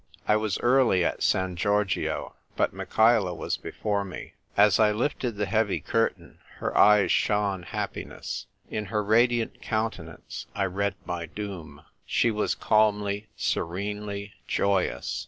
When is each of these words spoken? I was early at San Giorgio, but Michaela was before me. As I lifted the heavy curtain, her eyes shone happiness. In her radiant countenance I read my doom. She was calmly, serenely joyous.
I 0.27 0.35
was 0.35 0.57
early 0.61 1.05
at 1.05 1.21
San 1.21 1.55
Giorgio, 1.55 2.33
but 2.55 2.73
Michaela 2.73 3.35
was 3.35 3.55
before 3.55 4.03
me. 4.03 4.33
As 4.57 4.79
I 4.79 4.91
lifted 4.91 5.35
the 5.35 5.45
heavy 5.45 5.79
curtain, 5.79 6.39
her 6.57 6.75
eyes 6.75 7.11
shone 7.11 7.61
happiness. 7.61 8.47
In 8.67 8.85
her 8.85 9.03
radiant 9.03 9.61
countenance 9.61 10.47
I 10.55 10.65
read 10.65 10.95
my 11.05 11.27
doom. 11.27 11.83
She 12.03 12.31
was 12.31 12.55
calmly, 12.55 13.27
serenely 13.35 14.33
joyous. 14.47 15.19